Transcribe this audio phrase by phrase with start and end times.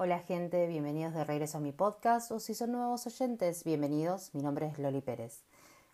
[0.00, 4.32] Hola gente, bienvenidos de regreso a mi podcast o si son nuevos oyentes, bienvenidos.
[4.32, 5.42] Mi nombre es Loli Pérez.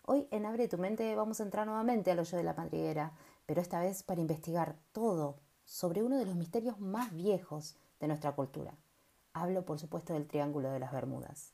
[0.03, 3.13] Hoy en Abre tu mente vamos a entrar nuevamente al hoyo de la madriguera,
[3.47, 8.33] pero esta vez para investigar todo sobre uno de los misterios más viejos de nuestra
[8.33, 8.75] cultura.
[9.33, 11.53] Hablo por supuesto del Triángulo de las Bermudas.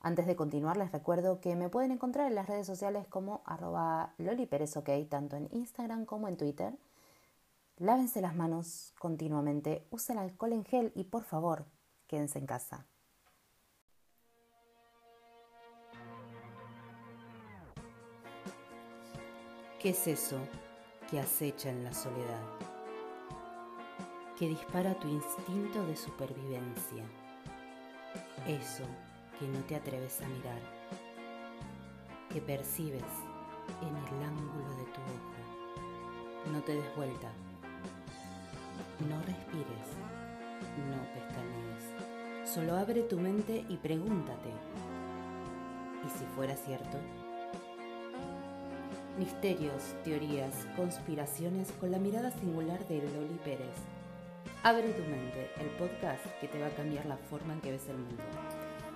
[0.00, 4.14] Antes de continuar les recuerdo que me pueden encontrar en las redes sociales como arroba
[5.08, 6.74] tanto en Instagram como en Twitter
[7.80, 11.64] Lávense las manos continuamente, usen alcohol en gel y por favor,
[12.08, 12.88] quédense en casa.
[19.78, 20.40] ¿Qué es eso
[21.08, 22.42] que acecha en la soledad?
[24.36, 27.04] Que dispara tu instinto de supervivencia.
[28.48, 28.84] Eso
[29.38, 30.60] que no te atreves a mirar.
[32.28, 33.04] Que percibes
[33.82, 36.52] en el ángulo de tu ojo.
[36.52, 37.30] No te des vuelta
[39.06, 39.88] no respires,
[40.90, 42.52] no pestañees.
[42.52, 44.50] Solo abre tu mente y pregúntate.
[46.04, 46.98] ¿Y si fuera cierto?
[49.18, 53.76] Misterios, teorías, conspiraciones con la mirada singular de Loli Pérez.
[54.62, 57.88] Abre tu mente, el podcast que te va a cambiar la forma en que ves
[57.88, 58.22] el mundo.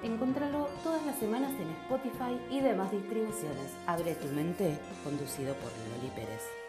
[0.03, 3.71] Encontralo todas las semanas en Spotify y demás distribuciones.
[3.87, 6.62] Abre tu mente, conducido por Loli Pérez.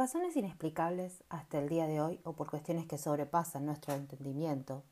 [0.00, 4.82] Razones inexplicables hasta el día de hoy o por cuestiones que sobrepasan nuestro entendimiento,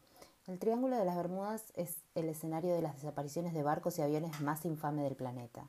[0.46, 4.38] el Triángulo de las Bermudas es el escenario de las desapariciones de barcos y aviones
[4.42, 5.66] más infame del planeta.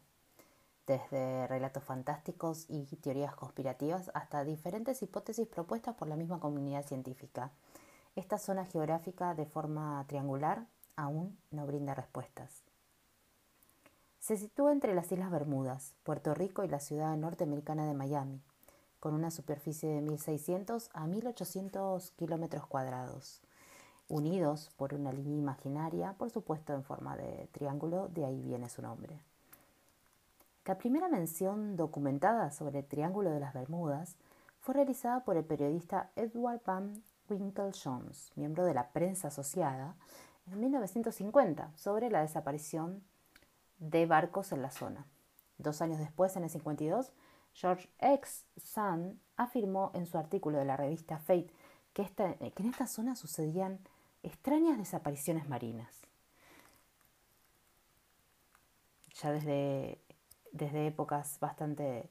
[0.86, 7.50] Desde relatos fantásticos y teorías conspirativas hasta diferentes hipótesis propuestas por la misma comunidad científica.
[8.18, 10.66] Esta zona geográfica de forma triangular
[10.98, 12.66] aún no brinda respuestas.
[14.20, 18.42] Se sitúa entre las Islas Bermudas, Puerto Rico y la ciudad norteamericana de Miami
[19.00, 23.42] con una superficie de 1.600 a 1.800 kilómetros cuadrados,
[24.08, 28.82] unidos por una línea imaginaria, por supuesto en forma de triángulo, de ahí viene su
[28.82, 29.20] nombre.
[30.66, 34.18] La primera mención documentada sobre el Triángulo de las Bermudas
[34.60, 39.96] fue realizada por el periodista Edward Van Winkle Jones, miembro de la prensa asociada,
[40.46, 43.02] en 1950 sobre la desaparición
[43.80, 45.08] de barcos en la zona.
[45.58, 47.14] Dos años después, en el 52,
[47.54, 48.46] George X.
[48.58, 51.52] Sand afirmó en su artículo de la revista Fate
[51.94, 53.80] que, en esta zona sucedían
[54.24, 55.90] extrañas desapariciones marinas.
[59.22, 60.00] Ya desde,
[60.52, 62.10] desde épocas bastante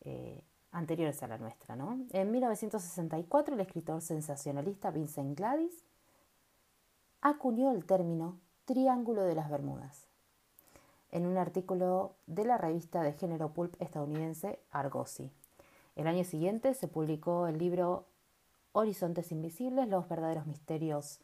[0.00, 1.76] eh, anteriores a la nuestra.
[1.76, 1.98] ¿no?
[2.10, 5.84] En 1964 el escritor sensacionalista Vincent Gladys
[7.20, 10.11] acuñó el término Triángulo de las Bermudas
[11.12, 15.30] en un artículo de la revista de género pulp estadounidense Argosy.
[15.94, 18.06] El año siguiente se publicó el libro
[18.72, 21.20] Horizontes Invisibles, los verdaderos misterios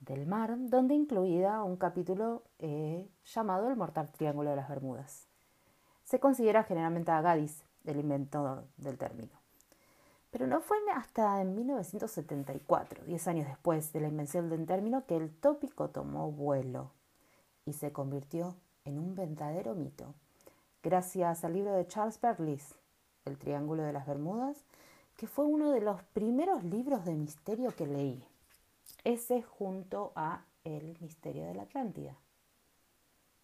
[0.00, 5.28] del mar, donde incluida un capítulo eh, llamado El Mortal Triángulo de las Bermudas.
[6.02, 9.40] Se considera generalmente a Gadis el inventor del término.
[10.32, 15.16] Pero no fue hasta en 1974, diez años después de la invención del término, que
[15.16, 16.90] el tópico tomó vuelo
[17.64, 20.14] y se convirtió en un verdadero mito,
[20.82, 22.74] gracias al libro de Charles Berlitz,
[23.24, 24.64] El Triángulo de las Bermudas,
[25.16, 28.26] que fue uno de los primeros libros de misterio que leí.
[29.04, 32.16] Ese junto a El Misterio de la Atlántida.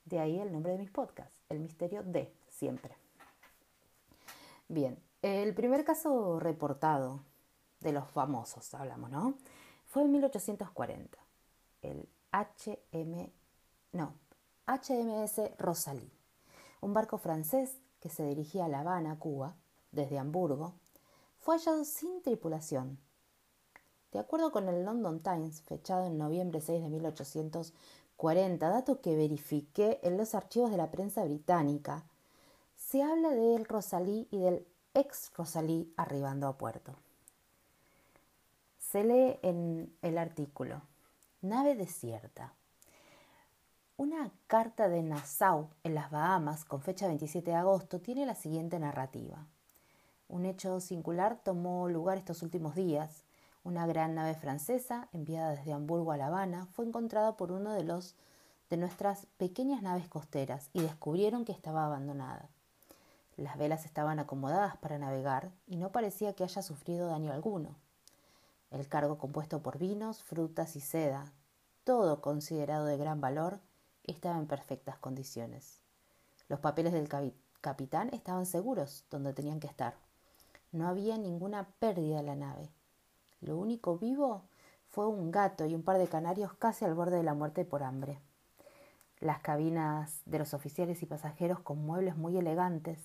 [0.04, 2.97] De ahí el nombre de mis podcasts, El Misterio de siempre.
[4.69, 7.21] Bien, el primer caso reportado
[7.81, 9.34] de los famosos, hablamos, ¿no?
[9.87, 11.19] Fue en 1840.
[11.82, 13.31] El HM,
[13.93, 14.15] no,
[14.68, 16.10] HMS Rosalie,
[16.82, 19.56] un barco francés que se dirigía a La Habana, Cuba,
[19.92, 20.74] desde Hamburgo,
[21.38, 22.98] fue hallado sin tripulación.
[24.12, 30.00] De acuerdo con el London Times, fechado en noviembre 6 de 1840, dato que verifiqué
[30.02, 32.04] en los archivos de la prensa británica,
[32.76, 36.94] se habla del Rosalie y del ex Rosalie arribando a puerto.
[38.78, 40.82] Se lee en el artículo,
[41.41, 42.53] nave desierta,
[43.98, 48.78] una carta de Nassau en las Bahamas con fecha 27 de agosto tiene la siguiente
[48.78, 49.45] narrativa.
[50.28, 53.24] Un hecho singular tomó lugar estos últimos días.
[53.65, 57.83] Una gran nave francesa, enviada desde Hamburgo a La Habana, fue encontrada por uno de
[57.83, 58.15] los
[58.71, 62.48] de nuestras pequeñas naves costeras y descubrieron que estaba abandonada.
[63.36, 67.74] Las velas estaban acomodadas para navegar y no parecía que haya sufrido daño alguno.
[68.71, 71.33] El cargo compuesto por vinos, frutas y seda,
[71.83, 73.60] todo considerado de gran valor,
[74.13, 75.81] estaba en perfectas condiciones.
[76.49, 77.09] Los papeles del
[77.60, 79.95] capitán estaban seguros donde tenían que estar.
[80.72, 82.71] No había ninguna pérdida en la nave.
[83.41, 84.43] Lo único vivo
[84.91, 87.83] fue un gato y un par de canarios casi al borde de la muerte por
[87.83, 88.21] hambre.
[89.21, 92.99] Las cabinas de los oficiales y pasajeros con muebles muy elegantes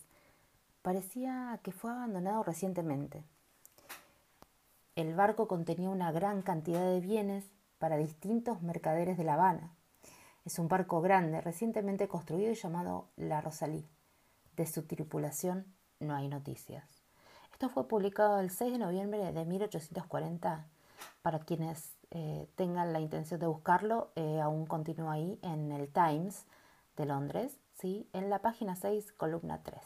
[0.81, 3.23] parecía que fue abandonado recientemente.
[4.95, 7.45] El barco contenía una gran cantidad de bienes
[7.79, 9.73] para distintos mercaderes de La Habana.
[10.45, 13.87] Es un barco grande, recientemente construido y llamado La Rosalí.
[14.57, 17.03] De su tripulación no hay noticias.
[17.53, 20.67] Esto fue publicado el 6 de noviembre de 1840.
[21.21, 26.45] Para quienes eh, tengan la intención de buscarlo, eh, aún continúa ahí en el Times
[26.97, 28.09] de Londres, ¿sí?
[28.11, 29.81] en la página 6, columna 3.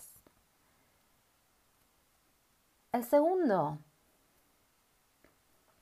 [2.93, 3.77] El segundo,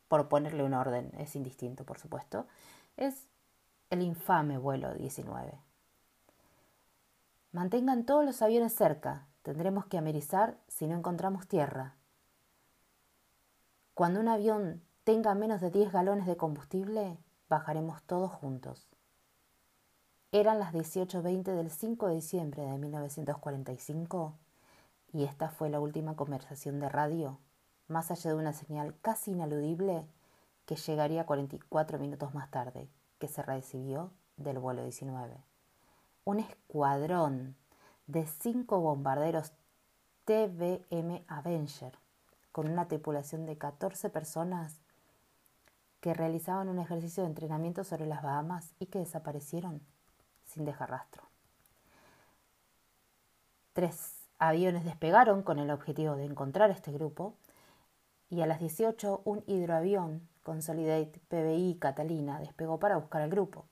[0.09, 2.45] por ponerle un orden, es indistinto, por supuesto,
[2.97, 3.27] es
[3.89, 5.61] el infame vuelo 19.
[7.51, 11.95] Mantengan todos los aviones cerca, tendremos que amerizar si no encontramos tierra.
[13.93, 17.17] Cuando un avión tenga menos de 10 galones de combustible,
[17.47, 18.89] bajaremos todos juntos.
[20.31, 24.33] Eran las 18.20 del 5 de diciembre de 1945
[25.13, 27.39] y esta fue la última conversación de radio,
[27.87, 30.05] más allá de una señal casi inaludible
[30.65, 32.89] que llegaría 44 minutos más tarde,
[33.25, 35.35] que se recibió del vuelo 19.
[36.25, 37.55] Un escuadrón
[38.05, 39.51] de cinco bombarderos
[40.25, 41.97] TBM Avenger,
[42.51, 44.77] con una tripulación de 14 personas
[46.01, 49.81] que realizaban un ejercicio de entrenamiento sobre las Bahamas y que desaparecieron
[50.45, 51.23] sin dejar rastro.
[53.73, 57.33] Tres aviones despegaron con el objetivo de encontrar este grupo
[58.29, 63.65] y a las 18 un hidroavión Consolidate PBI Catalina despegó para buscar al grupo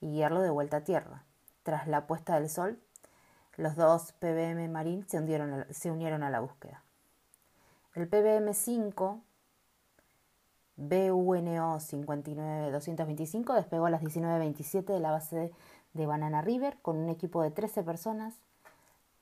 [0.00, 1.22] y guiarlo de vuelta a tierra.
[1.62, 2.80] Tras la puesta del sol,
[3.56, 5.18] los dos PBM Marine se,
[5.72, 6.82] se unieron a la búsqueda.
[7.94, 9.20] El PBM-5
[10.74, 15.52] BUNO 59225 despegó a las 19.27 de la base
[15.94, 18.34] de Banana River con un equipo de 13 personas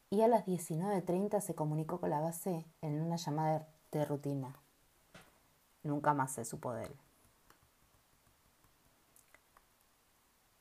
[0.08, 4.56] y a las 19.30 se comunicó con la base en una llamada de rutina.
[5.84, 6.96] Nunca más se supo de él.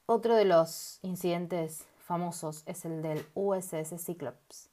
[0.05, 4.69] Otro de los incidentes famosos es el del USS Cyclops,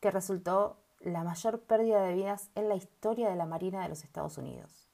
[0.00, 4.02] que resultó la mayor pérdida de vidas en la historia de la Marina de los
[4.02, 4.88] Estados Unidos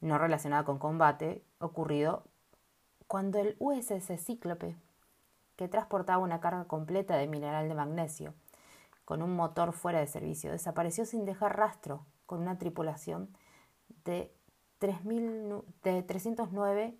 [0.00, 2.24] no relacionada con combate, ocurrido
[3.06, 4.76] cuando el USS Cíclope,
[5.56, 8.34] que transportaba una carga completa de mineral de magnesio,
[9.04, 13.28] con un motor fuera de servicio, desapareció sin dejar rastro con una tripulación
[14.06, 14.32] de,
[14.80, 16.96] 3.000, de 309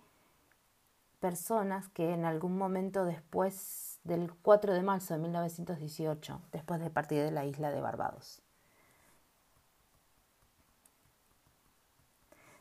[1.19, 7.23] personas que en algún momento después del 4 de marzo de 1918, después de partir
[7.23, 8.43] de la isla de Barbados.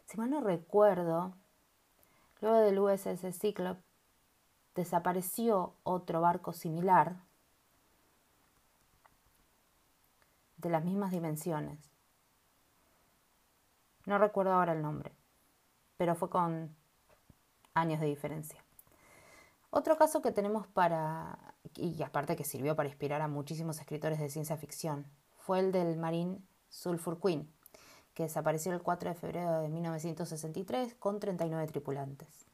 [0.07, 1.35] Si mal no recuerdo,
[2.41, 3.83] luego del USS Cyclops
[4.75, 7.17] desapareció otro barco similar
[10.57, 11.96] de las mismas dimensiones.
[14.07, 15.13] No recuerdo ahora el nombre,
[15.97, 16.75] pero fue con
[17.75, 18.65] años de diferencia.
[19.71, 21.39] Otro caso que tenemos para,
[21.75, 25.07] y aparte que sirvió para inspirar a muchísimos escritores de ciencia ficción,
[25.37, 26.39] fue el del Marine
[26.69, 27.53] Sulphur Queen,
[28.15, 32.47] que desapareció el 4 de febrero de 1963 con 39 tripulantes.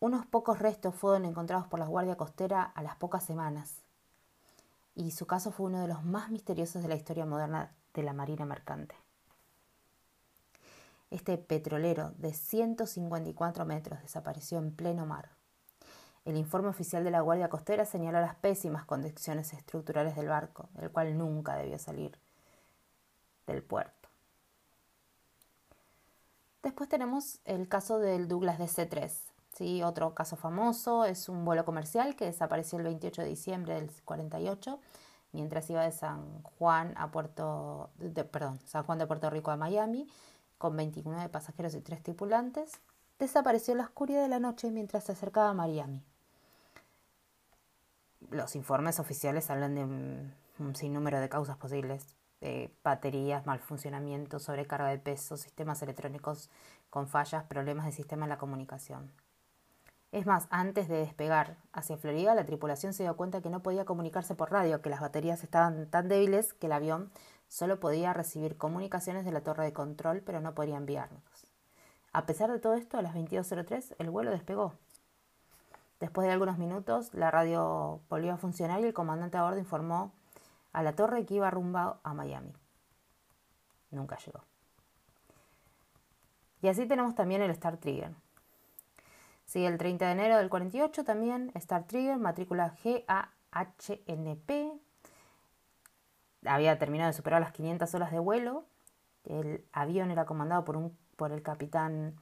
[0.00, 3.82] Unos pocos restos fueron encontrados por la Guardia Costera a las pocas semanas,
[4.94, 8.12] y su caso fue uno de los más misteriosos de la historia moderna de la
[8.12, 8.94] Marina Mercante.
[11.10, 15.30] Este petrolero de 154 metros desapareció en pleno mar.
[16.24, 20.90] El informe oficial de la Guardia Costera señaló las pésimas condiciones estructurales del barco, el
[20.90, 22.18] cual nunca debió salir
[23.46, 24.10] del puerto.
[26.62, 29.10] Después tenemos el caso del Douglas DC-3.
[29.54, 29.82] ¿sí?
[29.82, 34.78] Otro caso famoso es un vuelo comercial que desapareció el 28 de diciembre del 48
[35.32, 37.90] mientras iba de San Juan a Puerto,
[38.30, 40.08] perdón, San Juan de Puerto Rico a Miami
[40.58, 42.72] con 29 pasajeros y 3 tripulantes.
[43.18, 46.04] Desapareció en la oscuridad de la noche mientras se acercaba a Miami.
[48.30, 52.16] Los informes oficiales hablan de un sinnúmero de causas posibles,
[52.84, 56.50] baterías, mal funcionamiento, sobrecarga de peso, sistemas electrónicos
[56.90, 59.10] con fallas, problemas de sistema en la comunicación.
[60.10, 63.84] Es más, antes de despegar hacia Florida, la tripulación se dio cuenta que no podía
[63.84, 67.10] comunicarse por radio, que las baterías estaban tan débiles que el avión
[67.48, 71.22] solo podía recibir comunicaciones de la torre de control, pero no podía enviarlos.
[72.12, 74.74] A pesar de todo esto, a las 22.03 el vuelo despegó.
[76.00, 80.12] Después de algunos minutos, la radio volvió a funcionar y el comandante a bordo informó
[80.72, 82.52] a la torre que iba rumbo a Miami.
[83.90, 84.44] Nunca llegó.
[86.62, 88.14] Y así tenemos también el Star Trigger.
[89.44, 94.50] Sigue el 30 de enero del 48 también Star Trigger, matrícula GAHNP.
[96.44, 98.64] Había terminado de superar las 500 horas de vuelo.
[99.24, 102.16] El avión era comandado por, un, por el capitán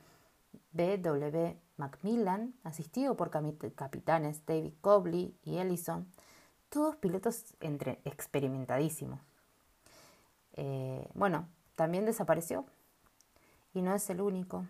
[0.73, 1.59] B.W.
[1.77, 6.11] Macmillan, asistido por capitanes David Cobley y Ellison,
[6.71, 9.21] todos pilotos entre experimentadísimos.
[10.55, 12.65] Eh, bueno, también desapareció
[13.75, 14.67] y no es el único,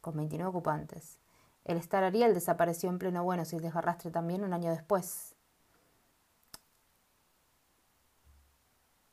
[0.00, 1.18] con 29 ocupantes.
[1.64, 5.29] El Star Ariel desapareció en pleno Buenos Aires de arrastre también un año después.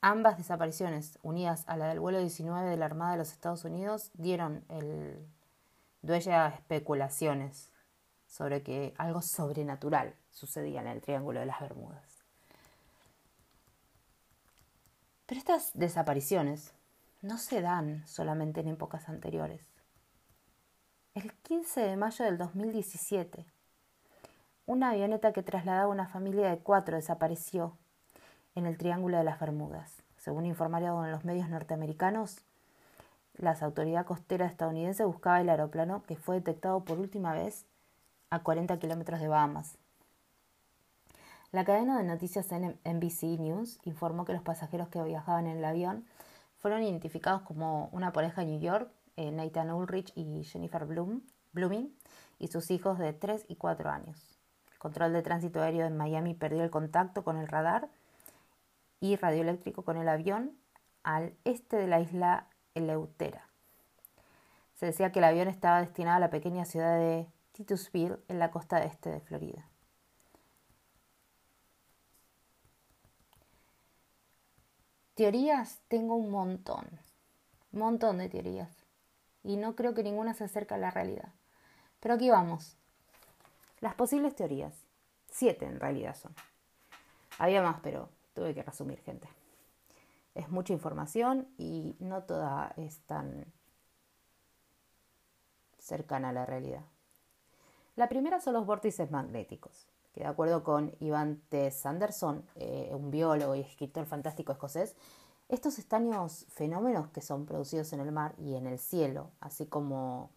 [0.09, 4.09] Ambas desapariciones, unidas a la del vuelo 19 de la Armada de los Estados Unidos,
[4.13, 5.27] dieron el
[6.01, 7.73] dueña a especulaciones
[8.25, 12.23] sobre que algo sobrenatural sucedía en el Triángulo de las Bermudas.
[15.25, 16.73] Pero estas desapariciones
[17.21, 19.59] no se dan solamente en épocas anteriores.
[21.15, 23.45] El 15 de mayo del 2017,
[24.67, 27.77] una avioneta que trasladaba una familia de cuatro desapareció
[28.57, 30.01] en el Triángulo de las Bermudas.
[30.17, 32.41] Según informaron los medios norteamericanos,
[33.35, 37.67] las autoridades costeras estadounidenses buscaba el aeroplano que fue detectado por última vez
[38.31, 39.77] a 40 kilómetros de Bahamas.
[41.51, 46.05] La cadena de noticias NBC News informó que los pasajeros que viajaban en el avión
[46.57, 51.21] fueron identificados como una pareja de New York, eh, Nathan Ulrich y Jennifer Bloom,
[51.53, 51.95] Blooming,
[52.39, 54.39] y sus hijos de 3 y 4 años.
[54.71, 57.89] El control de tránsito aéreo en Miami perdió el contacto con el radar
[58.99, 60.57] y radioeléctrico con el avión
[61.03, 63.47] al este de la isla Eleutera.
[64.75, 68.51] Se decía que el avión estaba destinado a la pequeña ciudad de Titusville, en la
[68.51, 69.67] costa este de Florida.
[75.15, 76.85] Teorías tengo un montón,
[77.71, 78.69] montón de teorías,
[79.43, 81.33] y no creo que ninguna se acerque a la realidad.
[81.99, 82.77] Pero aquí vamos.
[83.79, 84.85] Las posibles teorías,
[85.31, 86.35] siete en realidad son.
[87.39, 89.27] Había más, pero tuve que resumir, gente
[90.37, 93.51] es mucha información y no toda es tan
[95.79, 96.85] cercana a la realidad.
[97.95, 101.71] La primera son los vórtices magnéticos, que de acuerdo con Ivan T.
[101.71, 104.95] Sanderson, eh, un biólogo y escritor fantástico escocés,
[105.49, 110.29] estos extraños fenómenos que son producidos en el mar y en el cielo, así como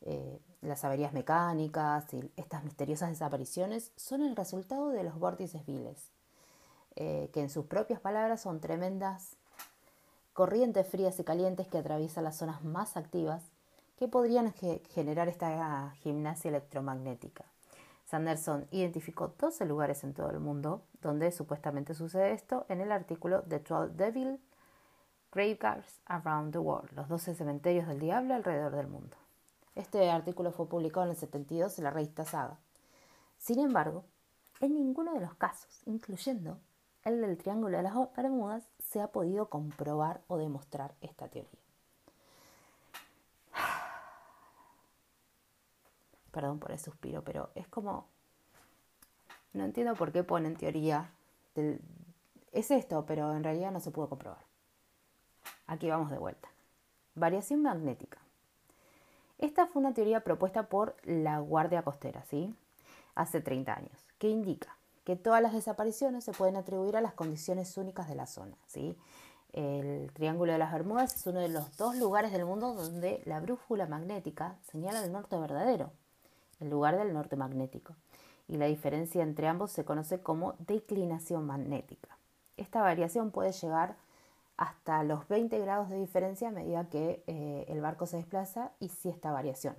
[0.00, 6.10] eh, las averías mecánicas y estas misteriosas desapariciones, son el resultado de los vórtices viles,
[6.96, 9.36] eh, que en sus propias palabras son tremendas
[10.32, 13.42] corrientes frías y calientes que atraviesan las zonas más activas
[13.98, 14.52] que podrían
[14.90, 17.44] generar esta gimnasia electromagnética.
[18.04, 23.42] Sanderson identificó 12 lugares en todo el mundo donde supuestamente sucede esto en el artículo
[23.42, 24.40] The 12 Devil
[25.32, 29.16] Graveyards Around the World, los 12 cementerios del diablo alrededor del mundo.
[29.74, 32.58] Este artículo fue publicado en el 72 en la revista Saga.
[33.38, 34.04] Sin embargo,
[34.60, 36.58] en ninguno de los casos, incluyendo
[37.04, 41.50] el del Triángulo de las Bermudas, se ha podido comprobar o demostrar esta teoría.
[46.30, 48.06] Perdón por el suspiro, pero es como...
[49.52, 51.10] No entiendo por qué ponen teoría.
[52.52, 54.44] Es esto, pero en realidad no se pudo comprobar.
[55.66, 56.48] Aquí vamos de vuelta.
[57.14, 58.18] Variación magnética.
[59.38, 62.54] Esta fue una teoría propuesta por la Guardia Costera, ¿sí?
[63.14, 67.76] Hace 30 años, que indica que todas las desapariciones se pueden atribuir a las condiciones
[67.76, 68.56] únicas de la zona.
[68.66, 68.96] ¿sí?
[69.52, 73.40] El Triángulo de las Bermudas es uno de los dos lugares del mundo donde la
[73.40, 75.90] brújula magnética señala el norte verdadero,
[76.60, 77.94] en lugar del norte magnético,
[78.48, 82.16] y la diferencia entre ambos se conoce como declinación magnética.
[82.56, 83.96] Esta variación puede llegar
[84.56, 88.90] hasta los 20 grados de diferencia a medida que eh, el barco se desplaza y
[88.90, 89.74] si esta variación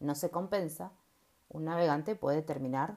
[0.00, 0.92] no se compensa,
[1.48, 2.96] un navegante puede terminar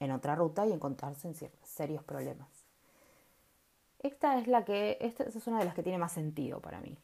[0.00, 2.48] en otra ruta y encontrarse en serios problemas.
[3.98, 6.98] Esta es la que, esta es una de las que tiene más sentido para mí.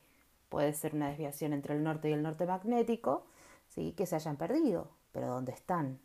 [0.49, 3.25] Puede ser una desviación entre el norte y el norte magnético,
[3.69, 3.93] ¿sí?
[3.93, 5.99] que se hayan perdido, pero ¿dónde están?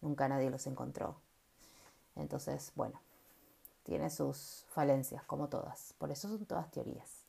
[0.00, 1.16] Nunca nadie los encontró.
[2.16, 3.00] Entonces, bueno,
[3.82, 5.94] tiene sus falencias, como todas.
[5.98, 7.25] Por eso son todas teorías.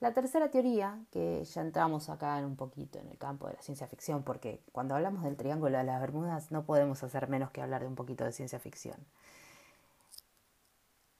[0.00, 3.62] La tercera teoría, que ya entramos acá en un poquito en el campo de la
[3.62, 7.62] ciencia ficción, porque cuando hablamos del Triángulo de las Bermudas no podemos hacer menos que
[7.62, 8.96] hablar de un poquito de ciencia ficción.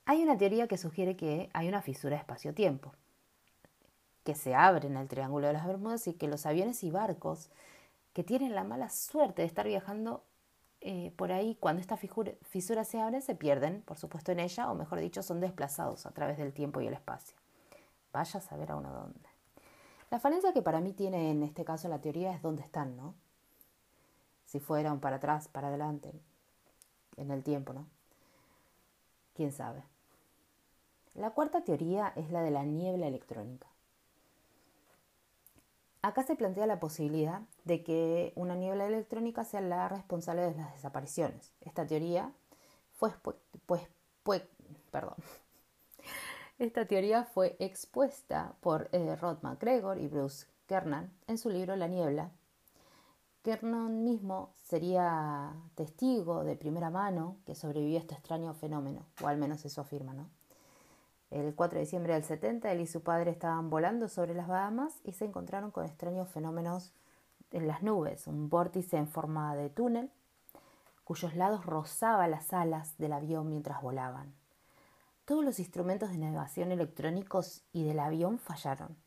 [0.05, 2.93] Hay una teoría que sugiere que hay una fisura espacio-tiempo,
[4.23, 7.49] que se abre en el Triángulo de las Bermudas y que los aviones y barcos
[8.13, 10.23] que tienen la mala suerte de estar viajando
[10.79, 14.75] eh, por ahí, cuando estas fisuras se abren, se pierden, por supuesto, en ella, o
[14.75, 17.35] mejor dicho, son desplazados a través del tiempo y el espacio.
[18.11, 19.29] Vaya a saber a uno dónde.
[20.09, 23.13] La falencia que para mí tiene en este caso la teoría es dónde están, ¿no?
[24.45, 26.11] Si fueran para atrás, para adelante,
[27.17, 27.87] en el tiempo, ¿no?
[29.35, 29.83] ¿Quién sabe?
[31.13, 33.67] La cuarta teoría es la de la niebla electrónica.
[36.01, 40.73] Acá se plantea la posibilidad de que una niebla electrónica sea la responsable de las
[40.73, 41.51] desapariciones.
[41.61, 42.31] Esta teoría
[42.93, 43.11] fue,
[43.65, 43.81] pues,
[44.91, 45.15] perdón.
[46.59, 51.87] Esta teoría fue expuesta por eh, Rod McGregor y Bruce Kernan en su libro La
[51.87, 52.31] niebla.
[53.43, 59.37] Kernan mismo sería testigo de primera mano que sobrevivió a este extraño fenómeno, o al
[59.37, 60.13] menos eso afirma.
[61.31, 64.99] El 4 de diciembre del 70, él y su padre estaban volando sobre las Bahamas
[65.05, 66.91] y se encontraron con extraños fenómenos
[67.51, 70.11] en las nubes, un vórtice en forma de túnel,
[71.05, 74.38] cuyos lados rozaba las alas del avión mientras volaban.
[75.29, 78.97] Todos los instrumentos de navegación electrónicos y del avión fallaron,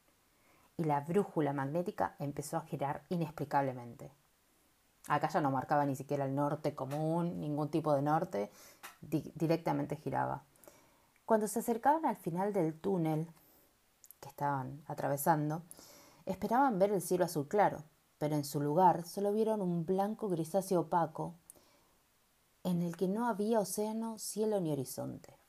[0.76, 4.12] y la brújula magnética empezó a girar inexplicablemente.
[5.08, 8.52] Acá ya no marcaba ni siquiera el norte común, ningún tipo de norte,
[9.00, 10.44] directamente giraba.
[11.26, 13.26] Cuando se acercaban al final del túnel
[14.20, 15.62] que estaban atravesando,
[16.24, 17.82] esperaban ver el cielo azul claro,
[18.18, 21.34] pero en su lugar solo vieron un blanco grisáceo opaco
[22.62, 25.41] en el que no había océano, cielo ni horizonte.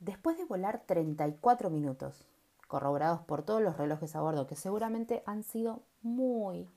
[0.00, 2.24] Después de volar 34 minutos,
[2.68, 6.68] corroborados por todos los relojes a bordo, que seguramente han sido muy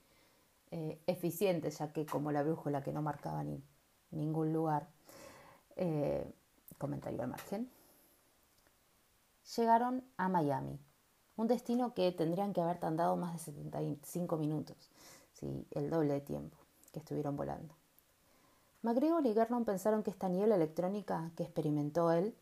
[0.72, 3.62] eh, eficientes, ya que como la brújula que no marcaba ni
[4.10, 4.88] ningún lugar,
[5.76, 6.32] eh,
[6.78, 7.70] comentario al margen,
[9.56, 10.80] llegaron a Miami,
[11.38, 14.90] un destino que tendrían que haber tardado más de 75 minutos,
[15.34, 15.68] ¿sí?
[15.72, 16.58] el doble de tiempo
[16.92, 17.76] que estuvieron volando.
[18.82, 22.36] McGregor y Gernon pensaron que esta niebla electrónica que experimentó él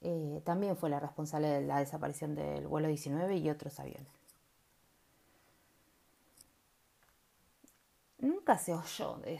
[0.00, 4.06] eh, también fue la responsable de la desaparición del vuelo 19 y otros aviones.
[8.18, 9.34] Nunca se oyó de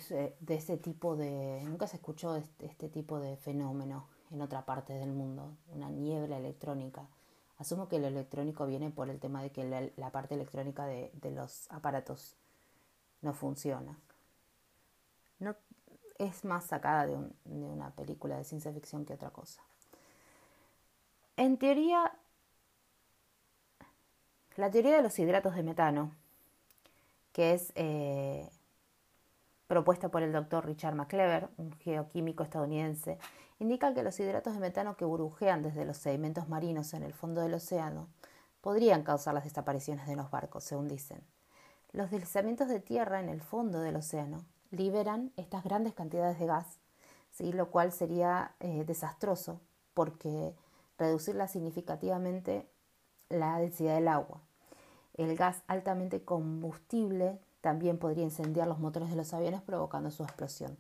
[0.49, 5.13] ese, tipo de, nunca se escuchó este, este tipo de fenómeno en otra parte del
[5.13, 7.09] mundo, una niebla electrónica.
[7.59, 9.65] Asumo que el electrónico viene por el tema de que
[9.97, 12.37] la, parte electrónica de, los aparatos
[13.21, 13.99] no funciona.
[15.41, 15.57] No,
[16.19, 19.61] es más sacada de, de una película de ciencia ficción que otra cosa.
[21.39, 22.13] En teoría,
[24.57, 26.11] la teoría de los hidratos de metano,
[27.33, 28.51] que es eh,
[29.69, 33.21] propuesta por el doctor Richard McClever, un geoquímico estadounidense,
[33.61, 37.41] indica que los hidratos de metano que burbujean desde los sedimentos marinos en el fondo
[37.41, 38.09] del océano
[38.61, 41.23] podrían causar las desapariciones de los barcos, según dicen.
[41.93, 46.81] Los deslizamientos de tierra en el fondo del océano liberan estas grandes cantidades de gas,
[47.39, 49.61] lo cual sería eh, desastroso
[49.95, 50.57] porque
[50.99, 52.69] reducirla significativamente
[53.29, 54.41] la densidad del agua.
[55.15, 60.77] El gas altamente combustible también podría incendiar los motores de los aviones provocando su explosión.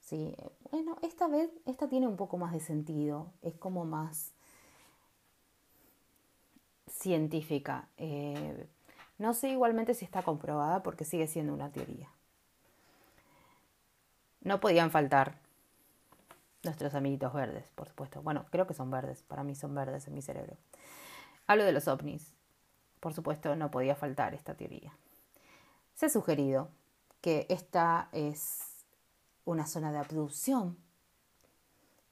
[0.00, 0.34] Sí,
[0.70, 4.32] bueno, esta vez, esta tiene un poco más de sentido, es como más
[6.90, 7.88] científica.
[7.98, 8.66] Eh,
[9.18, 12.08] no sé igualmente si está comprobada porque sigue siendo una teoría.
[14.40, 15.38] No podían faltar
[16.68, 18.22] nuestros amiguitos verdes, por supuesto.
[18.22, 20.56] Bueno, creo que son verdes, para mí son verdes en mi cerebro.
[21.46, 22.34] Hablo de los ovnis.
[23.00, 24.92] Por supuesto, no podía faltar esta teoría.
[25.94, 26.68] Se ha sugerido
[27.20, 28.60] que esta es
[29.44, 30.76] una zona de abducción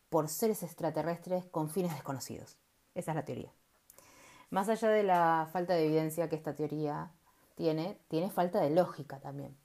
[0.08, 2.56] por seres extraterrestres con fines desconocidos.
[2.94, 3.52] Esa es la teoría.
[4.50, 7.10] Más allá de la falta de evidencia que esta teoría
[7.56, 9.56] tiene, tiene falta de lógica también.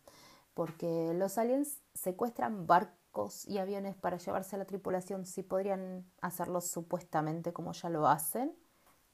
[0.54, 3.01] Porque los aliens secuestran barcos
[3.46, 8.56] y aviones para llevarse a la tripulación si podrían hacerlo supuestamente como ya lo hacen,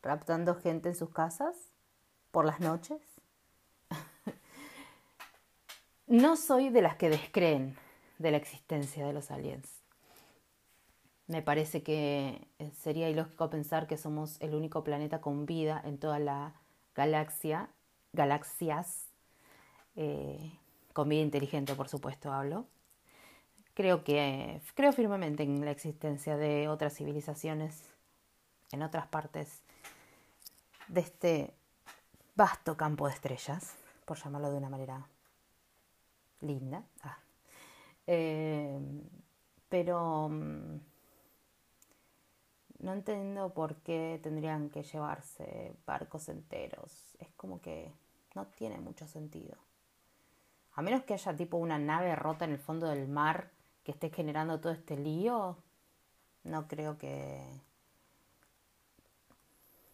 [0.04, 1.56] raptando gente en sus casas
[2.32, 3.02] por las noches.
[6.10, 7.76] No soy de las que descreen
[8.18, 9.84] de la existencia de los aliens.
[11.28, 15.98] Me parece que eh, sería ilógico pensar que somos el único planeta con vida en
[15.98, 16.54] toda la
[16.96, 17.70] galaxia,
[18.14, 19.10] galaxias,
[19.98, 20.58] eh,
[20.94, 22.68] con vida inteligente, por supuesto, hablo.
[23.78, 27.94] Creo que creo firmemente en la existencia de otras civilizaciones
[28.72, 29.62] en otras partes
[30.88, 31.54] de este
[32.36, 35.08] vasto campo de estrellas, por llamarlo de una manera
[36.42, 36.82] linda.
[37.04, 37.20] Ah.
[38.08, 38.80] Eh,
[39.70, 40.80] pero mm,
[42.80, 47.16] no entiendo por qué tendrían que llevarse barcos enteros.
[47.20, 47.94] Es como que
[48.34, 49.56] no tiene mucho sentido.
[50.74, 53.52] A menos que haya tipo una nave rota en el fondo del mar
[53.88, 55.56] que esté generando todo este lío,
[56.44, 57.42] no creo que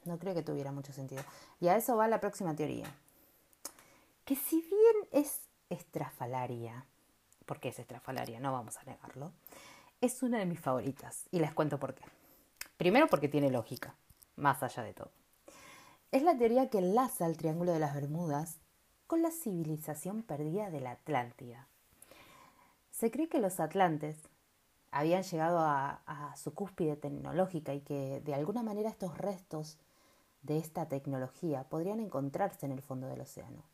[0.04, 1.22] no creo que tuviera mucho sentido.
[1.60, 2.88] Y a eso va la próxima teoría.
[4.26, 6.88] Que si bien es estrafalaria,
[7.46, 9.32] porque es estrafalaria, no vamos a negarlo,
[10.02, 11.28] es una de mis favoritas.
[11.30, 12.04] Y les cuento por qué.
[12.78, 13.94] Primero porque tiene lógica,
[14.38, 15.12] más allá de todo.
[16.12, 18.58] Es la teoría que enlaza el Triángulo de las Bermudas
[19.06, 21.68] con la civilización perdida de la Atlántida.
[23.04, 24.18] Se cree que los atlantes
[24.90, 29.78] habían llegado a, su cúspide tecnológica y que de alguna manera estos restos
[30.42, 33.66] de esta tecnología podrían encontrarse en el fondo del océano.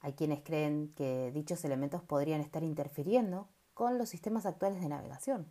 [0.00, 5.46] Hay quienes creen que dichos elementos podrían estar interfiriendo con los sistemas actuales de navegación.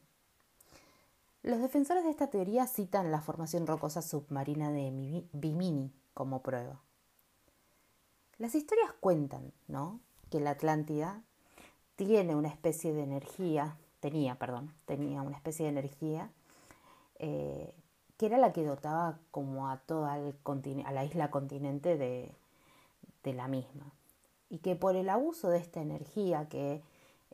[1.42, 6.82] Los defensores de esta teoría citan la formación rocosa submarina de Bimini como prueba.
[8.38, 10.02] Las historias cuentan, ¿no?
[10.30, 11.24] Que la Atlántida
[12.00, 16.32] tiene una especie de energía, tenía, perdón, tenía una especie de energía
[17.16, 17.76] eh,
[18.16, 22.34] que era la que dotaba como a toda la isla continente de,
[23.24, 23.92] de, la misma.
[24.50, 26.82] Y que por el abuso de esta energía que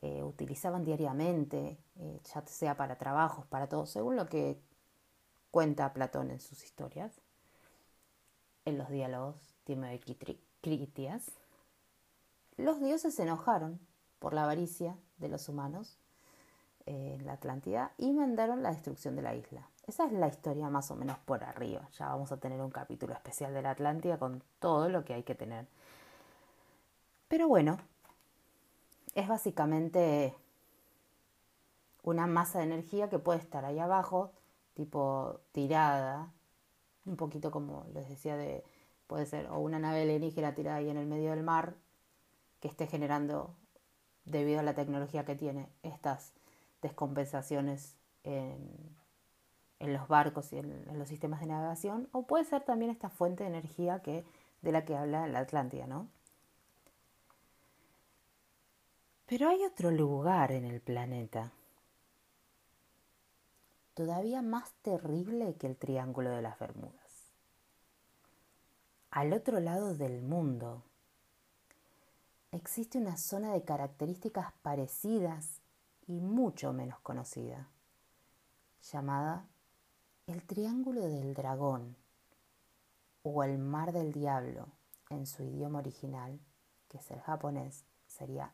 [0.02, 4.60] eh, utilizaban diariamente, eh, ya sea para trabajos, para todo, según lo que
[5.52, 7.22] cuenta Platón en sus historias,
[8.66, 11.30] en los diálogos Timeo y Critias,
[12.58, 13.80] los dioses se enojaron
[14.20, 15.98] por la avaricia de los humanos
[16.86, 19.68] en la Atlántida y mandaron la destrucción de la isla.
[19.88, 21.88] Esa es la historia más o menos por arriba.
[21.98, 25.24] Ya vamos a tener un capítulo especial de la Atlántida con todo lo que hay
[25.24, 25.68] que tener.
[27.28, 27.78] Pero bueno,
[29.16, 30.36] es básicamente
[32.04, 34.32] una masa de energía que puede estar ahí abajo,
[34.76, 36.32] tipo tirada,
[37.06, 38.64] un poquito como les decía de
[39.08, 41.76] puede ser o una nave alienígena tirada ahí en el medio del mar
[42.60, 43.56] que esté generando
[44.26, 46.34] debido a la tecnología que tiene estas
[46.82, 48.96] descompensaciones en
[49.80, 53.44] en los barcos y en, los sistemas de navegación, o puede ser también esta fuente
[53.44, 54.26] de energía que,
[54.62, 56.08] de la que habla la Atlántida, ¿no?
[59.28, 61.52] Pero hay otro lugar en el planeta,
[63.96, 66.94] todavía más terrible que el Triángulo de las Bermudas.
[69.10, 70.84] Al otro lado del mundo
[72.56, 75.62] existe una zona de características parecidas
[76.08, 77.68] y mucho menos conocida,
[78.92, 79.46] llamada
[80.28, 81.96] el Triángulo del Dragón
[83.24, 84.68] o el Mar del Diablo
[85.10, 86.40] en su idioma original,
[86.88, 88.54] que es el japonés, sería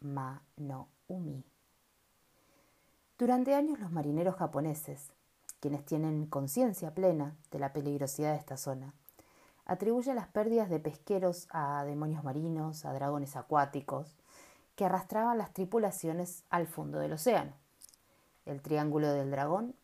[0.00, 1.44] Ma no Umi.
[3.18, 5.12] Durante años los marineros japoneses,
[5.60, 8.94] quienes tienen conciencia plena de la peligrosidad de esta zona,
[9.70, 14.16] atribuyen las pérdidas de pesqueros a demonios marinos, a dragones acuáticos,
[14.74, 17.52] que arrastraban las tripulaciones al fondo del océano.
[18.46, 19.76] El Triángulo del Dragón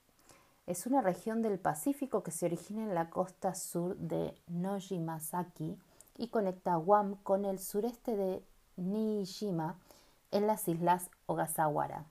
[0.67, 5.79] es una región del Pacífico que se origina en la costa sur de Nojimasaki
[6.19, 8.45] y conecta a Guam con el sureste de
[8.75, 9.79] Niijima
[10.33, 12.07] en las islas Ogasawara.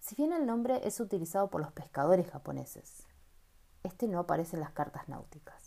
[0.00, 3.04] Si bien el nombre es utilizado por los pescadores japoneses,
[3.84, 5.57] este no aparece en las cartas náuticas.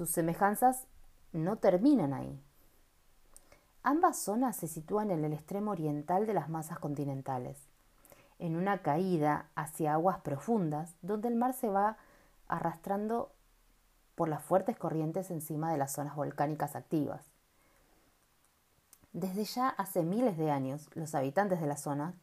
[0.00, 0.86] Sus semejanzas
[1.34, 2.42] no terminan ahí.
[3.82, 7.58] Ambas zonas se sitúan en el extremo oriental de las masas continentales
[8.38, 11.98] en una caída hacia aguas profundas, donde el mar se va
[12.48, 13.30] arrastrando
[14.14, 17.30] por las fuertes corrientes encima de las zonas volcánicas activas.
[19.12, 22.14] Desde ya hace miles de años, los habitantes de la zona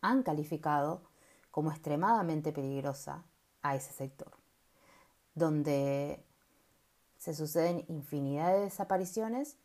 [0.00, 1.02] han calificado
[1.50, 3.22] como extremadamente peligrosa
[3.60, 4.32] a ese sector,
[5.34, 6.24] donde
[7.22, 9.56] se suceden infinidad de desapariciones,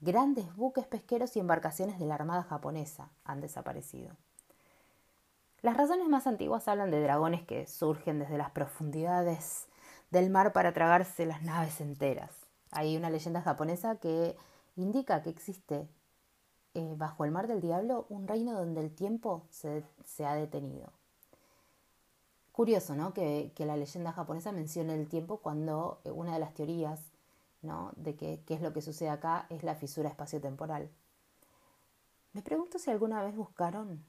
[0.00, 4.16] grandes buques pesqueros y embarcaciones de la Armada japonesa han desaparecido.
[5.62, 9.68] Las razones más antiguas hablan de dragones que surgen desde las profundidades
[10.10, 12.32] del mar para tragarse las naves enteras.
[12.72, 14.36] Hay una leyenda japonesa que
[14.74, 15.86] indica que existe
[16.74, 19.84] eh, bajo el mar del diablo un reino donde el tiempo se,
[20.26, 20.92] ha detenido.
[22.58, 23.14] Curioso, ¿no?
[23.14, 27.12] Que, la leyenda japonesa mencione el tiempo cuando eh, una de las teorías
[27.62, 27.92] ¿no?
[27.94, 30.90] de qué es lo que sucede acá es la fisura espaciotemporal.
[32.32, 34.04] Me pregunto si alguna vez buscaron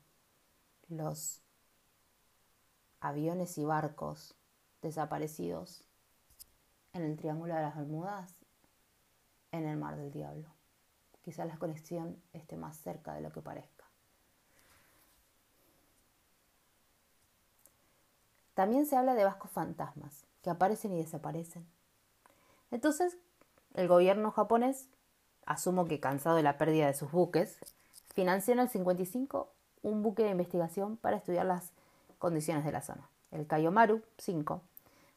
[0.88, 1.44] los
[3.00, 4.34] aviones y barcos
[4.82, 5.84] desaparecidos
[6.94, 8.34] en el Triángulo de las Bermudas,
[9.52, 10.50] en el Mar del Diablo.
[11.22, 13.79] Quizás la conexión esté más cerca de lo que parezca.
[18.60, 21.66] También se habla de vascos fantasmas, que aparecen y desaparecen.
[22.72, 23.16] Entonces,
[23.74, 24.90] el gobierno japonés
[25.46, 27.58] asumo que cansado de la pérdida de sus buques,
[28.14, 29.50] financió en el 55
[29.82, 31.72] un buque de investigación para estudiar las
[32.18, 33.10] condiciones de la zona.
[33.32, 34.62] El Kayomaru 5,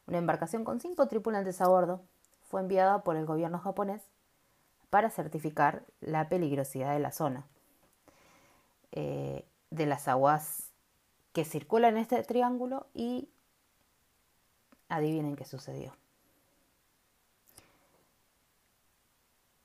[0.07, 1.99] una embarcación con cinco tripulantes a bordo,
[2.49, 4.03] fue enviada por el gobierno japonés
[4.89, 7.45] para certificar la peligrosidad de la zona,
[8.93, 10.72] eh, de las aguas
[11.33, 13.27] que circulan en este triángulo y
[14.87, 15.95] adivinen qué sucedió.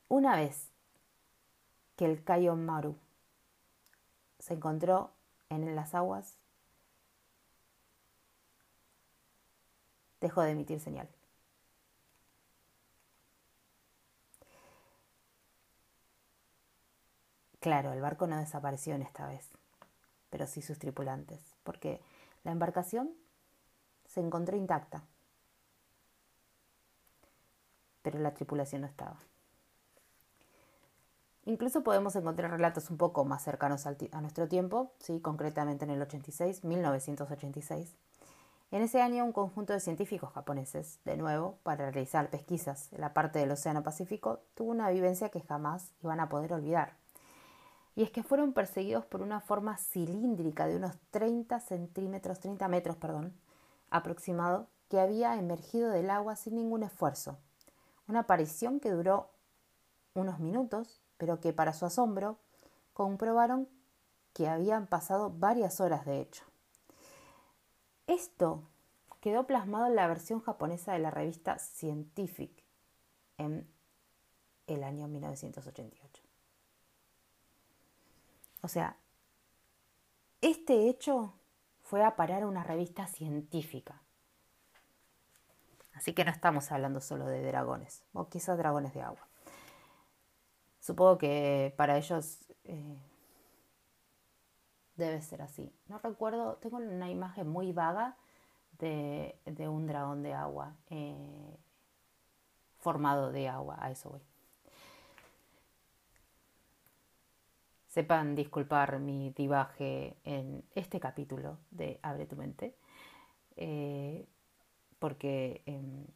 [0.08, 0.68] Una vez
[1.96, 2.96] que el Kayon Maru
[4.38, 5.10] se encontró
[5.50, 6.38] en las aguas,
[10.20, 11.08] dejó de emitir señal.
[17.60, 19.50] Claro, el barco no desapareció en esta vez,
[20.30, 22.00] pero sí sus tripulantes, porque
[22.44, 23.10] la embarcación
[24.06, 25.02] se encontró intacta,
[28.00, 29.18] pero la tripulación no estaba.
[31.44, 35.20] Incluso podemos encontrar relatos un poco más cercanos a nuestro tiempo, ¿sí?
[35.20, 37.94] concretamente en el 86, 1986.
[38.70, 43.12] En ese año un conjunto de científicos japoneses, de nuevo, para realizar pesquisas en la
[43.12, 46.97] parte del Océano Pacífico, tuvo una vivencia que jamás iban a poder olvidar.
[47.98, 52.96] Y es que fueron perseguidos por una forma cilíndrica de unos 30 centímetros, 30 metros,
[52.96, 53.34] perdón,
[53.90, 57.38] aproximado, que había emergido del agua sin ningún esfuerzo.
[58.06, 59.32] Una aparición que duró
[60.14, 62.38] unos minutos pero que para su asombro
[62.92, 63.68] comprobaron
[64.32, 66.44] que habían pasado varias horas de hecho.
[68.06, 68.62] Esto
[69.20, 72.62] quedó plasmado en la versión japonesa de la revista Scientific
[73.38, 73.68] en
[74.68, 76.27] el año 1988.
[78.62, 78.96] O sea,
[80.40, 81.34] este hecho
[81.82, 84.00] fue a parar a una revista científica.
[85.94, 89.26] Así que no estamos hablando solo de dragones, o quizás dragones de agua.
[90.80, 92.98] Supongo que para ellos eh,
[94.96, 95.72] debe ser así.
[95.88, 98.16] No recuerdo, tengo una imagen muy vaga
[98.78, 101.56] de, un dragón de agua, eh,
[102.78, 104.20] formado de agua, a eso voy.
[107.88, 112.76] Sepan disculpar mi divaje en este capítulo de Abre tu mente,
[113.56, 114.26] eh,
[114.98, 116.06] porque em,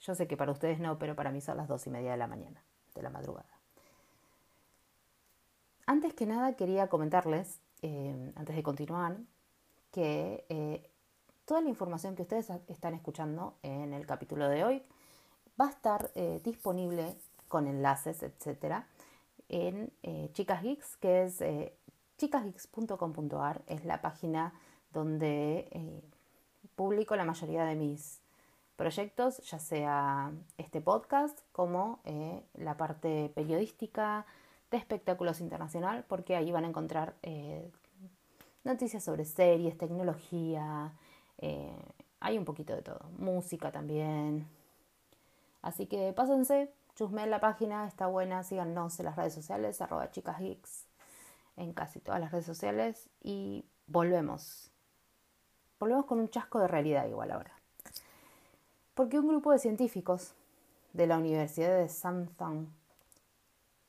[0.00, 2.16] yo sé que para ustedes no, pero para mí son las dos y media de
[2.16, 2.62] la mañana,
[2.94, 3.48] de la madrugada.
[5.86, 9.16] Antes que nada quería comentarles, eh, antes de continuar,
[9.90, 10.90] que eh,
[11.44, 14.82] toda la información que ustedes están escuchando en el capítulo de hoy
[15.58, 17.16] va a estar eh, disponible
[17.48, 18.86] con enlaces, etcétera,
[19.48, 19.92] en
[20.32, 21.42] Chicas Geeks, que es
[22.18, 24.52] chicasgeeks.com.ar, es la página
[24.92, 26.02] donde
[26.74, 28.20] publico la mayoría de mis
[28.76, 32.00] proyectos, ya sea este podcast como
[32.54, 34.26] la parte periodística,
[34.70, 37.70] de espectáculos internacional, porque ahí van a encontrar eh,
[38.64, 40.92] noticias sobre series, tecnología,
[41.38, 41.72] eh,
[42.20, 44.46] hay un poquito de todo, música también.
[45.62, 50.10] Así que pásense, chusmeen la página, está buena, síganos en las redes sociales, arroba
[51.56, 54.72] en casi todas las redes sociales y volvemos.
[55.78, 57.52] Volvemos con un chasco de realidad igual ahora.
[58.94, 60.34] Porque un grupo de científicos
[60.92, 62.66] de la Universidad de Samsung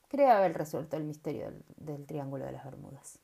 [0.08, 3.18] cree haber resuelto el misterio del, Triángulo de las Bermudas.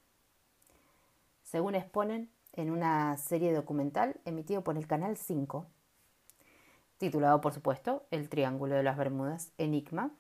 [1.44, 5.68] Según exponen en una serie documental emitido por el Canal 5,
[6.98, 10.12] titulado por supuesto El Triángulo de las Bermudas, Enigma,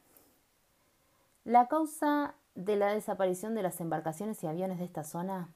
[1.43, 5.49] la causa de la desaparición de las embarcaciones y aviones de esta zona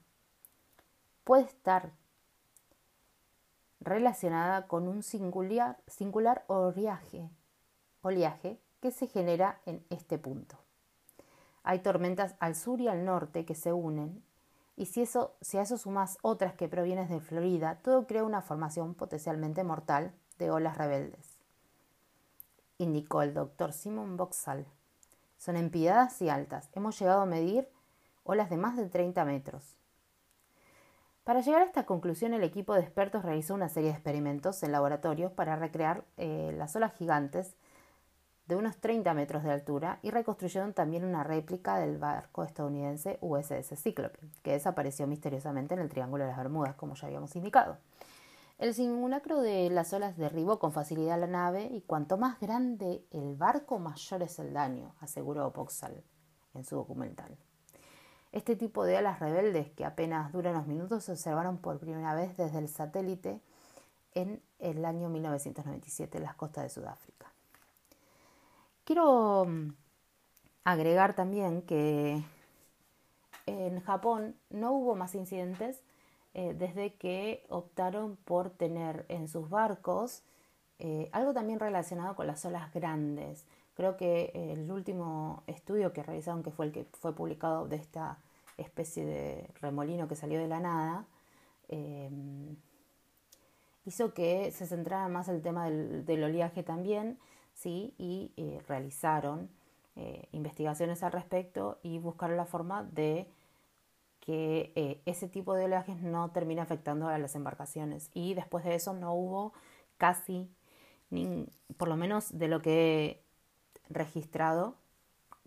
[1.24, 1.92] puede estar
[3.80, 7.30] relacionada con un singular, singular oleaje
[8.82, 10.58] que se genera en este punto.
[11.64, 14.24] Hay tormentas al sur y al norte que se unen,
[14.76, 18.42] y si, eso, si a eso sumas otras que provienen de Florida, todo crea una
[18.42, 21.38] formación potencialmente mortal de olas rebeldes,
[22.80, 24.66] indicó el doctor Simon Boxall.
[25.38, 26.70] Son empidadas y altas.
[26.74, 27.70] Hemos llegado a medir
[28.24, 29.76] olas de más de 30 metros.
[31.24, 34.72] Para llegar a esta conclusión, el equipo de expertos realizó una serie de experimentos en
[34.72, 37.56] laboratorios para recrear eh, las olas gigantes
[38.48, 43.80] de unos 30 metros de altura y reconstruyeron también una réplica del barco estadounidense USS
[43.80, 47.78] Cyclope, que desapareció misteriosamente en el Triángulo de las Bermudas, como ya habíamos indicado.
[48.60, 53.38] El simulacro de las olas derribó con facilidad la nave y cuanto más grande el
[53.38, 56.04] barco, mayor es el daño, aseguró Poxal
[56.54, 57.38] en su documental.
[58.34, 62.36] Este tipo de olas rebeldes, que apenas duran unos minutos, se observaron por primera vez
[62.36, 63.40] desde el satélite
[64.14, 67.32] en el año 1997 en las costas de Sudáfrica.
[68.84, 69.74] Quiero mm,
[70.66, 72.22] agregar también que
[73.46, 75.82] en Japón no hubo más incidentes
[76.36, 80.24] eh, desde que optaron por tener en sus barcos
[80.78, 83.48] eh, algo también relacionado con las olas grandes.
[83.74, 88.20] Creo que el último estudio que realizaron, que fue el que fue publicado de esta
[88.58, 91.08] especie de remolino que salió de la nada,
[91.70, 92.10] eh,
[93.86, 97.18] hizo que se centrara más el tema del, oleaje también,
[97.54, 97.96] ¿sí?
[97.98, 98.32] y
[98.68, 99.50] realizaron
[100.32, 103.28] investigaciones al respecto y buscaron la forma de
[104.30, 108.12] que eh, ese tipo de oleajes no termina afectando a las embarcaciones.
[108.14, 109.54] Y después de eso no hubo
[109.98, 110.48] casi,
[111.10, 112.70] ni, por lo menos de lo que
[113.10, 113.24] he
[113.92, 114.76] registrado,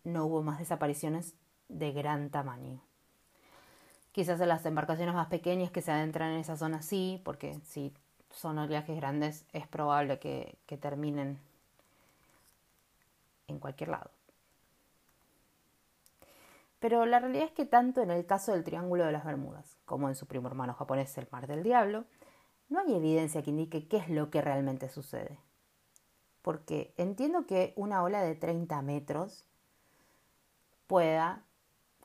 [0.02, 1.36] no hubo más desapariciones
[1.68, 2.80] de gran tamaño.
[4.10, 7.94] Quizás en las embarcaciones más pequeñas que se adentran en esa zona sí, porque si
[8.32, 11.38] son oleajes grandes es probable que terminen
[13.46, 14.10] en cualquier lado.
[16.82, 20.08] Pero la realidad es que tanto en el caso del Triángulo de las Bermudas como
[20.08, 22.06] en su primo hermano japonés, el Mar del Diablo,
[22.68, 25.38] no hay evidencia que indique qué es lo que realmente sucede.
[26.42, 29.44] Porque entiendo que una ola de 30 metros
[30.88, 31.44] pueda,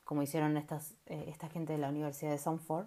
[0.04, 2.86] como hicieron estas, eh, esta gente de la Universidad de Sanford,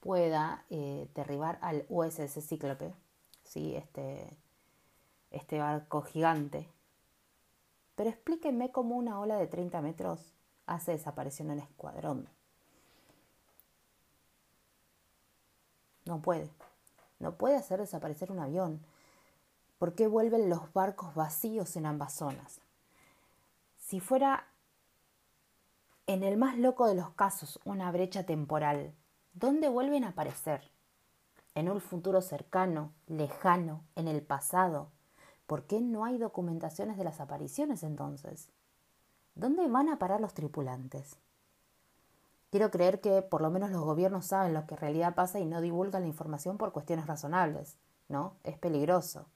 [0.00, 2.92] pueda eh, derribar al USS Cíclope,
[3.44, 3.74] ¿sí?
[3.76, 4.36] este,
[5.30, 6.68] este barco gigante.
[7.94, 10.35] Pero explíquenme cómo una ola de 30 metros
[10.66, 12.28] hace desaparición en escuadrón.
[16.04, 16.50] No puede.
[17.18, 18.80] No puede hacer desaparecer un avión.
[19.78, 22.60] ¿Por qué vuelven los barcos vacíos en ambas zonas?
[23.78, 24.46] Si fuera,
[26.06, 28.94] en el más loco de los casos, una brecha temporal,
[29.32, 30.70] ¿dónde vuelven a aparecer?
[31.54, 34.90] ¿En un futuro cercano, lejano, en el pasado?
[35.46, 38.50] ¿Por qué no hay documentaciones de las apariciones entonces?
[39.36, 41.18] ¿Dónde van a parar los tripulantes?
[42.50, 45.44] Quiero creer que por lo menos los gobiernos saben lo que en realidad pasa y
[45.44, 47.76] no divulgan la información por cuestiones razonables,
[48.08, 48.32] ¿no?
[48.44, 49.26] Es peligroso.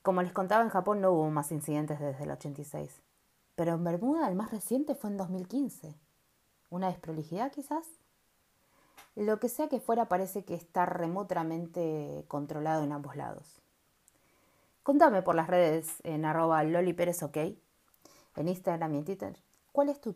[0.00, 3.02] Como les contaba, en Japón no hubo más incidentes desde el 86,
[3.54, 5.94] pero en Bermuda el más reciente fue en 2015.
[6.70, 7.86] ¿Una desprolijidad quizás?
[9.14, 13.60] Lo que sea que fuera parece que está remotamente controlado en ambos lados.
[14.82, 17.36] Contame por las redes en arroba loliperezok
[18.36, 19.36] en Instagram y en Twitter,
[19.72, 20.14] ¿cuál es tu,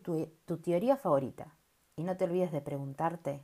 [0.59, 1.55] teoría favorita?
[1.97, 3.41] Y no te olvides de preguntarte,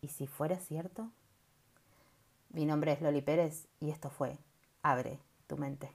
[0.00, 1.10] ¿y si fuera cierto?
[2.50, 4.38] Mi nombre es Loli Pérez y esto fue
[4.82, 5.90] Abre tu mente.